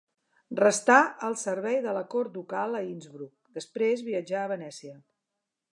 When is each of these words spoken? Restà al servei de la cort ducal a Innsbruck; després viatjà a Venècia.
Restà 0.59 0.95
al 1.27 1.35
servei 1.41 1.77
de 1.83 1.93
la 1.97 2.03
cort 2.15 2.33
ducal 2.39 2.79
a 2.81 2.83
Innsbruck; 2.89 3.35
després 3.61 4.05
viatjà 4.13 4.45
a 4.45 4.49
Venècia. 4.57 4.99